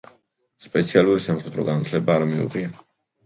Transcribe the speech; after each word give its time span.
სპეციალური 0.67 1.21
სამხატვრო 1.25 1.65
განათლება 1.69 2.17
არ 2.21 2.25
მიუღია. 2.31 2.73